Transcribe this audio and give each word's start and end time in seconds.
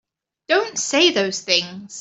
Don't 0.47 0.79
say 0.79 1.11
those 1.11 1.41
things! 1.41 1.89